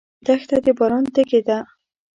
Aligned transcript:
دښته 0.25 0.57
د 0.65 0.67
باران 0.77 1.05
تږې 1.13 1.41
ده. 1.47 1.57